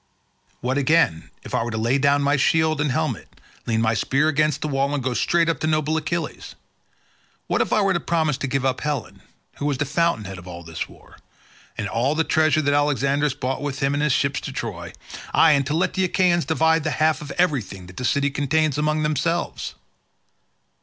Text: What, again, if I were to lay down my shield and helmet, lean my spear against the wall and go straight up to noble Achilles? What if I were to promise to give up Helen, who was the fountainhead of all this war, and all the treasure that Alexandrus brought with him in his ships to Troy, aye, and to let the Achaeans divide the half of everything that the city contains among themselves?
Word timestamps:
What, 0.61 0.79
again, 0.79 1.29
if 1.43 1.53
I 1.53 1.61
were 1.63 1.69
to 1.69 1.77
lay 1.77 1.99
down 1.99 2.23
my 2.23 2.35
shield 2.35 2.81
and 2.81 2.89
helmet, 2.91 3.39
lean 3.67 3.83
my 3.83 3.93
spear 3.93 4.29
against 4.29 4.61
the 4.61 4.67
wall 4.67 4.95
and 4.95 5.03
go 5.03 5.13
straight 5.13 5.47
up 5.47 5.59
to 5.59 5.67
noble 5.67 5.95
Achilles? 5.95 6.55
What 7.45 7.61
if 7.61 7.71
I 7.71 7.81
were 7.81 7.93
to 7.93 7.99
promise 7.99 8.35
to 8.39 8.47
give 8.47 8.65
up 8.65 8.81
Helen, 8.81 9.21
who 9.57 9.67
was 9.67 9.77
the 9.77 9.85
fountainhead 9.85 10.39
of 10.39 10.47
all 10.47 10.63
this 10.63 10.89
war, 10.89 11.19
and 11.77 11.87
all 11.87 12.15
the 12.15 12.23
treasure 12.23 12.63
that 12.63 12.73
Alexandrus 12.73 13.35
brought 13.35 13.61
with 13.61 13.77
him 13.77 13.93
in 13.93 14.01
his 14.01 14.11
ships 14.11 14.41
to 14.41 14.51
Troy, 14.51 14.91
aye, 15.35 15.51
and 15.51 15.67
to 15.67 15.75
let 15.75 15.93
the 15.93 16.05
Achaeans 16.05 16.45
divide 16.45 16.83
the 16.83 16.89
half 16.97 17.21
of 17.21 17.29
everything 17.37 17.85
that 17.85 17.97
the 17.97 18.03
city 18.03 18.31
contains 18.31 18.79
among 18.79 19.03
themselves? 19.03 19.75